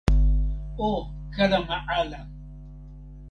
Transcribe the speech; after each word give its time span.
o 0.77 0.89
kalama 1.35 1.79
ala! 1.99 2.21